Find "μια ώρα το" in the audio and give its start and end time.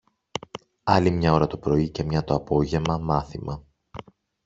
1.11-1.57